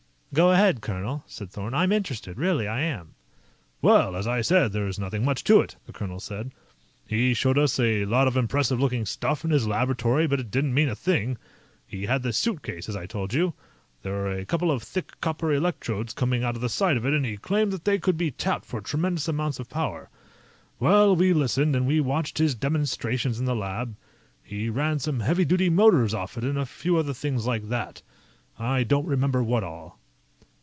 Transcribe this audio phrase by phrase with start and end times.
[0.33, 1.73] "Go ahead, colonel," said Thorn.
[1.73, 2.37] "I'm interested.
[2.37, 3.15] Really I am."
[3.81, 6.51] "Well, as I said, there's nothing much to it," the colonel said.
[7.05, 10.73] "He showed us a lot of impressive looking stuff in his laboratory, but it didn't
[10.73, 11.37] mean a thing.
[11.85, 13.53] He had this suitcase, as I told you.
[14.03, 17.11] There were a couple of thick copper electrodes coming out of the side of it,
[17.13, 20.09] and he claimed that they could be tapped for tremendous amounts of power.
[20.79, 23.97] Well, we listened, and we watched his demonstrations in the lab.
[24.41, 28.01] He ran some heavy duty motors off it and a few other things like that.
[28.57, 29.97] I don't remember what all."